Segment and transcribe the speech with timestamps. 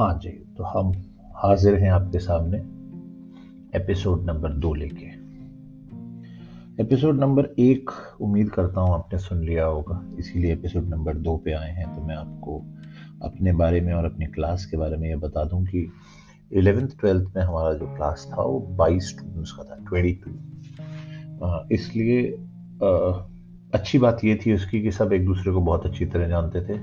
[0.00, 0.92] हाँ जी तो हम
[1.36, 2.58] हाजिर हैं आपके सामने
[3.78, 5.06] एपिसोड नंबर दो लेके।
[6.82, 7.90] एपिसोड नंबर एक
[8.20, 12.02] उम्मीद करता हूँ आपने सुन लिया होगा। इसीलिए एपिसोड नंबर दो पे आए हैं तो
[12.02, 12.58] मैं आपको
[13.22, 15.92] अपने बारे में और अपनी क्लास के बारे में ये बता दूँ कि
[16.52, 22.32] इलेवेंथ ट्वेल्थ में हमारा जो क्लास था वो बाईस स्टूडेंट्स का था ट्वेंटी टू इसलिए
[22.84, 23.22] आ,
[23.74, 26.78] अच्छी बात ये थी उसकी कि सब एक दूसरे को बहुत अच्छी तरह जानते थे।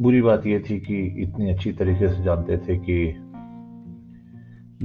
[0.00, 2.94] बुरी बात यह थी कि इतनी अच्छी तरीके से जानते थे कि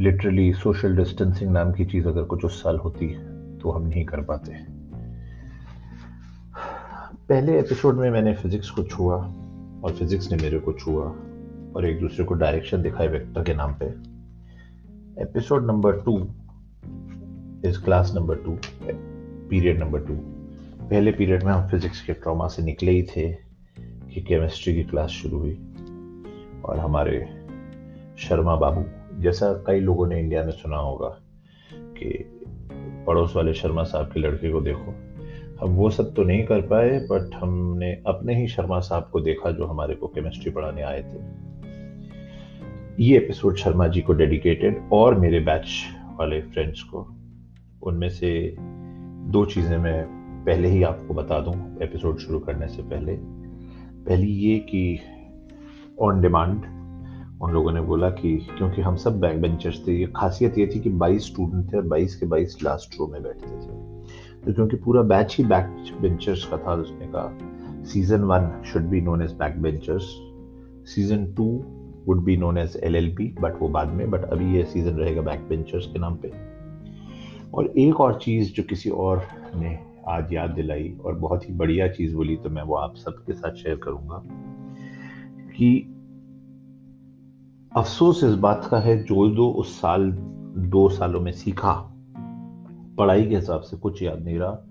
[0.01, 3.07] लिटरली सोशल डिस्टेंसिंग नाम की चीज़ अगर कुछ उस साल होती
[3.57, 4.51] तो हम नहीं कर पाते।
[7.29, 9.15] पहले एपिसोड में मैंने फिजिक्स को छुआ,
[9.83, 11.03] और फिजिक्स ने मेरे को छुआ,
[11.75, 13.85] और एक दूसरे को डायरेक्शन दिखाई वेक्टर के नाम पे।
[15.21, 16.17] Episode number two
[17.69, 18.57] is class number two
[19.49, 20.13] period number two
[20.89, 23.48] पहले पीरियड में हम फिजिक्स के ट्रॉमा से निकले ही थे।
[24.19, 25.53] कि केमिस्ट्री की क्लास शुरू हुई।
[26.65, 27.29] और हमारे
[28.17, 28.85] शर्मा बाबू,
[29.21, 31.21] जैसा कई लोगों ने इंडिया में सुना होगा
[31.73, 32.31] कि
[33.07, 34.95] पड़ोस वाले शर्मा साहब के लड़के को देखो।
[35.61, 39.51] हम वो सब तो नहीं कर पाए बट हमने अपने ही शर्मा साहब को देखा
[39.51, 41.19] जो हमारे को केमिस्ट्री पढ़ाने आए थे।
[43.03, 45.67] ये एपिसोड शर्मा जी को डेडिकेटेड और मेरे बैच
[46.19, 47.15] वाले फ्रेंड्स को।
[47.83, 48.55] उनमें से
[49.31, 50.05] दो चीज़ें मैं
[50.45, 53.38] पहले ही आपको बता दूँ एपिसोड शुरू करने से पहले।
[54.07, 54.99] पहली ये कि
[56.01, 56.61] ऑन डिमांड
[57.41, 60.79] उन लोगों ने बोला कि क्योंकि हम सब बैक बेंचर्स थे, ये खासियत ये थी
[60.79, 63.77] कि 22 स्टूडेंट थे और 22 के 22 लास्ट रो में बैठते थे।
[64.45, 69.01] तो क्योंकि पूरा बैच ही बैक बेंचर्स का था, उसने कहा season one should be
[69.01, 70.03] known as back benchers
[70.95, 71.45] season two
[72.07, 75.39] would be known as L but वो बाद में बट अभी ये सीज़न रहेगा बैक
[75.49, 76.31] बेंचर्स के नाम पे।
[77.53, 79.23] और एक और चीज़ जो किसी और
[79.55, 83.33] ने आज याद दिलाई और बहुत ही बढ़िया चीज़ बोली तो मैं वो आप सबके
[83.33, 84.23] साथ शेयर करूँगा
[85.57, 85.95] कि
[87.75, 90.11] अफसोस इस बात का है, जो जो उस साल,
[90.57, 91.73] दो सालों में सीखा,
[92.97, 94.65] पढ़ाई के हिसाब से कुछ याद नहीं रहा।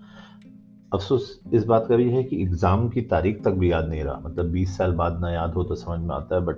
[0.94, 4.20] अफसोस इस बात का भी है कि एग्ज़ाम की तारीख तक भी याद नहीं रहा।
[4.24, 6.56] मतलब 20 साल बाद ना याद हो तो समझ में आता है, बट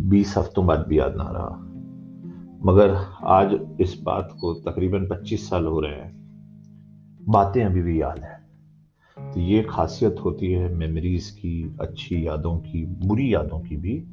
[0.00, 1.62] 20 हफ्तों बाद भी याद ना रहा।
[2.64, 6.15] मगर आज इस बात को तकरीबन 25 साल हो रहे हैं।
[7.28, 8.46] बातें अभी भी याद हैं।
[9.32, 14.06] तो ये खासियत होती है मेमोरीज की, अच्छी यादों की, बुरी यादों की भी,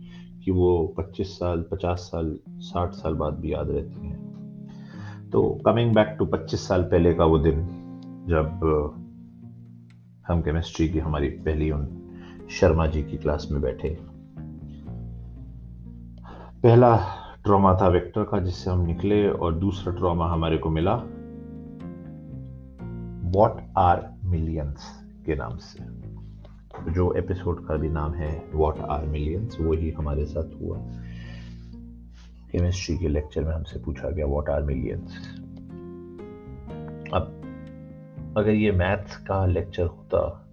[0.46, 4.24] कि वो 25 साल 50 साल 60 साल बाद भी याद रहती हैं।
[5.32, 7.56] तो कमिंग बैक टू 25 साल पहले का वो दिन,
[8.28, 8.46] जब
[10.28, 12.00] हम केमिस्ट्री की हमारी पहली उन
[12.50, 13.98] शर्मा जी की क्लास में बैठे।
[16.64, 16.98] पहला
[17.44, 21.04] ट्रॉमा था वेक्टर का जिससे हम निकले और दूसरा ट्रॉमा हमारे को मिला।
[23.36, 25.84] वॉट आर मिलियंस के नाम से?
[26.92, 30.78] जो एपिसोड का भी नाम है वॉट आर मिलियंस वो ही हमारे साथ हुआ।
[32.52, 35.18] केमिस्ट्री के लेक्चर में हमसे पूछा गया वॉट आर मिलियंस
[37.14, 37.42] अब,
[38.38, 40.50] अगर ये मैथ्स का लेक्चर होता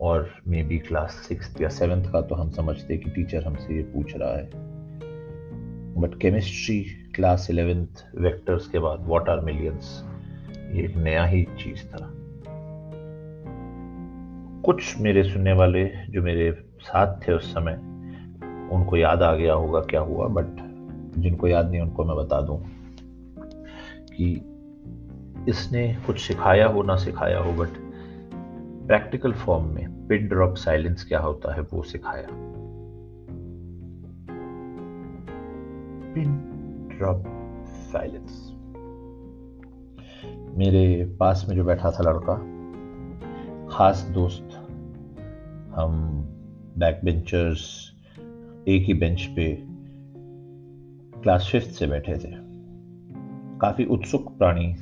[0.00, 3.82] और मे बी क्लास सिक्स या सेवेंथ का तो हम समझते कि टीचर हमसे ये
[3.82, 4.50] पूछ रहा है।
[6.00, 10.13] But chemistry class eleventh vectors के बाद वॉट आर मिलियंस
[10.74, 12.10] ये नया ही चीज़ था।
[14.64, 17.74] कुछ मेरे सुनने वाले जो मेरे साथ थे उस समय,
[18.72, 20.56] उनको याद आ गया होगा क्या हुआ बट
[21.18, 22.58] जिनको याद नहीं, उनको मैं बता दूँ
[24.16, 24.32] कि
[25.48, 27.68] इसने कुछ सिखाया हो, ना सिखाया हो बट
[28.86, 32.26] प्रैक्टिकल फॉर्म में पिन ड्रॉप साइलेंस क्या होता है, वो सिखाया।
[36.14, 36.34] पिन
[36.98, 37.24] ड्रॉप
[37.64, 38.53] साइलेंस
[40.56, 42.34] मेरे पास में जो बैठा था लड़का,
[43.70, 44.48] खास दोस्त,
[45.74, 46.20] हम
[46.78, 47.92] बैक बेंचर्स
[48.68, 49.58] एक ही बेंच पे
[51.22, 52.32] क्लास फिफ्थ से बैठे थे।
[53.58, 54.76] काफ़ी उत्सुक प्राणी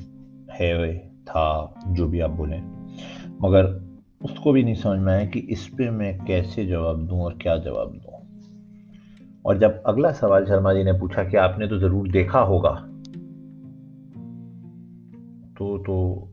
[0.51, 2.57] है था, जो भी आप बोले।
[3.47, 3.89] मगर
[4.23, 7.57] उसको भी नहीं समझ में आया कि इस पे मैं कैसे जवाब दूँ और क्या
[7.57, 8.13] जवाब दूँ।
[9.45, 12.89] और जब अगला सवाल शर्मा जी ने पूछा कि आपने तो ज़रूर देखा होगा
[15.57, 16.29] तो तो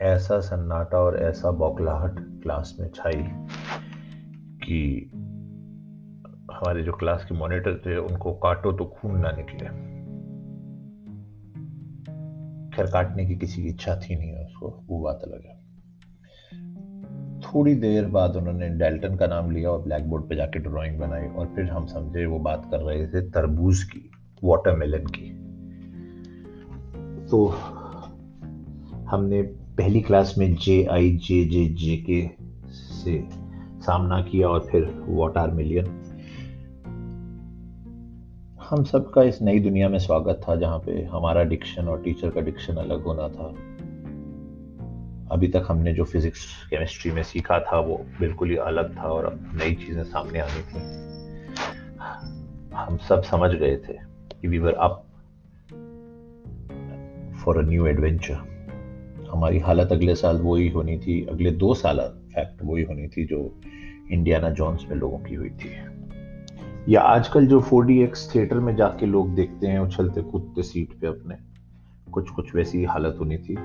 [0.00, 3.22] ऐसा सन्नाटा और ऐसा बौखलाहट क्लास में छाई
[4.64, 5.10] कि
[6.52, 9.98] हमारे जो क्लास के मॉनिटर थे, उनको काटो तो खून ना निकले।
[12.76, 15.58] खैर, काटने की किसी की इच्छा थी नहीं, उसको वो बात अलग है।
[17.40, 21.26] थोड़ी देर बाद उन्होंने डेल्टन का नाम लिया और ब्लैक बोर्ड पे जाके ड्राइंग बनाई
[21.26, 24.10] और फिर हम समझे वो बात कर रहे थे तरबूज की
[24.44, 25.30] वाटरमेलन की।
[27.26, 27.54] तो
[29.10, 29.42] हमने
[29.78, 32.30] पहली क्लास में जे आई जे जे जे के
[32.74, 33.28] से
[33.80, 35.86] सामना किया और फिर वॉट आर मिलियन
[38.70, 42.40] हम सबका इस नई दुनिया में स्वागत था, जहाँ पे हमारा डिक्शन और टीचर का
[42.40, 43.48] डिक्शन अलग होना था।
[45.34, 49.24] अभी तक हमने जो फिजिक्स केमिस्ट्री में सीखा था, वो बिल्कुल ही अलग था और
[49.24, 50.80] अब नई चीज़ें सामने आनी थी
[52.74, 53.98] हम सब समझ गए थे
[54.40, 55.04] कि we were up
[57.44, 58.57] for a new adventure
[59.30, 61.98] हमारी हालत अगले साल वही होनी थी, अगले दो साल
[62.34, 63.60] फैक्ट वही होनी थी जो
[64.10, 65.70] इंडियाना जॉन्स में लोगों की हुई थी।
[66.88, 71.00] या आजकल जो फोर डी एक्स थिएटर में जाके लोग देखते हैं उछलते कूदते सीट
[71.00, 71.34] पे अपने।
[72.12, 73.58] कुछ कुछ वैसी हालत होनी थी।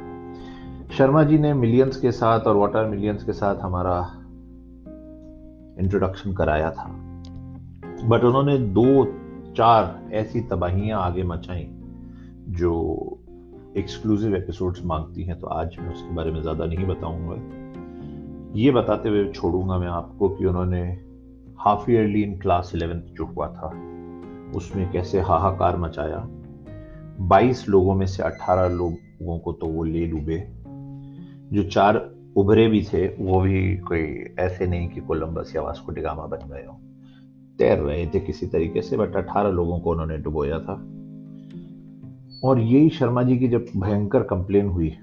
[0.97, 4.09] शर्मा जी ने मिलियंस के साथ और वाटर मिलियंस के साथ हमारा
[5.79, 6.89] इंट्रोडक्शन कराया था।
[8.05, 9.05] बट उन्होंने दो,
[9.53, 11.67] चार ऐसी तबाहियाँ आगे मचाई,
[12.49, 12.97] जो
[13.77, 17.35] एक्सक्लूसिव एपिसोड्स मांगती हैं तो आज मैं उसके बारे में ज़्यादा नहीं बताऊँगा।
[18.59, 20.81] ये बताते हुए छोड़ूँगा मैं आपको कि उन्होंने
[21.59, 23.67] half yearly in class eleventh जो हुआ था,
[24.55, 26.17] उसमें कैसे हाहाकार मचाया।
[27.19, 30.47] 22 लोगों में से 18 लोगों को तो वो ले डूबे।
[31.53, 36.25] जो चार उभरे भी थे, वो भी कोई ऐसे नहीं कि कोलंबस या वास्को डिगामा
[36.25, 36.79] बन गए हो।
[37.59, 40.92] तैर रहे थे किसी तरीके से बट 18 लोगों को उन्होंने डुबोया था।
[42.43, 44.93] और यही शर्मा जी की जब भयंकर कंप्लेन हुई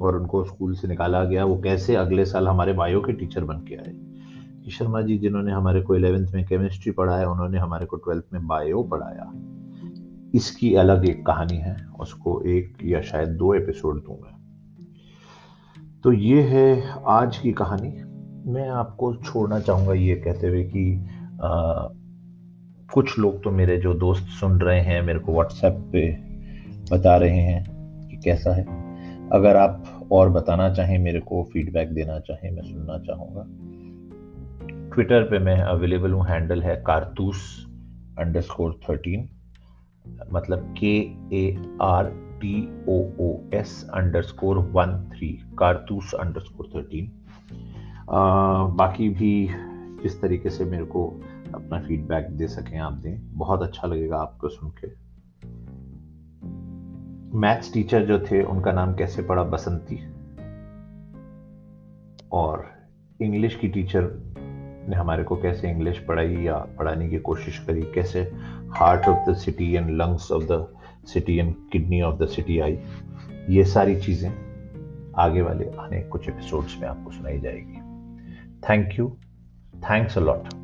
[0.00, 3.58] और उनको स्कूल से निकाला गया वो कैसे अगले साल हमारे बायो के टीचर बन
[3.58, 3.92] के आए?
[4.64, 8.46] कि शर्मा जी जिन्होंने हमारे को इलेवेंथ में केमिस्ट्री पढ़ाया उन्होंने हमारे को ट्वेल्थ में
[8.46, 9.32] बायो पढ़ाया।
[10.34, 14.38] इसकी अलग एक कहानी है उसको एक या शायद दो एपिसोड दूँगा
[16.04, 17.88] तो ये है आज की कहानी।
[18.50, 21.06] मैं आपको छोड़ना चाहूँगा ये कहते हुए कि
[21.42, 21.88] आ,
[22.94, 26.33] कुछ लोग तो मेरे जो दोस्त सुन रहे हैं मेरे को व्हाट्सएप पे
[26.90, 28.64] बता रहे हैं कि कैसा है।
[29.30, 33.46] अगर आप और बताना चाहें, मेरे को फीडबैक देना चाहें, मैं सुनना चाहूँगा।
[34.94, 37.66] ट्विटर पे मैं अवेलेबल हूँ हैंडल है कारतूस
[38.18, 39.28] अंडर स्कोर थर्टीन
[40.32, 40.96] मतलब K
[41.32, 42.10] A R
[42.40, 42.56] T
[42.88, 43.90] O O S
[44.22, 45.28] underscore one three
[45.58, 47.10] कारतूस अंडर स्कोर थर्टीन
[48.78, 49.48] बाकी भी
[50.02, 51.06] जिस तरीके से मेरे को
[51.54, 55.03] अपना फीडबैक दे सकें आप दें, बहुत अच्छा लगेगा आपको सुन के।
[57.34, 59.42] मैथ्स टीचर जो थे, उनका नाम कैसे पड़ा?
[59.42, 59.96] बसंती।
[62.32, 62.72] और
[63.22, 64.34] इंग्लिश की टीचर
[64.88, 67.82] ने हमारे को कैसे इंग्लिश पढ़ाई या पढ़ाने की कोशिश करी?
[67.82, 68.20] कैसे
[68.68, 72.80] heart of the city and lungs of the city and kidney of the city आई?
[73.48, 74.32] ये सारी चीज़ें
[75.16, 77.76] आगे वाले आने कुछ एपिसोड्स में आपको सुनाई जाएगी।
[78.70, 79.16] Thank you
[79.76, 80.63] thanks a lot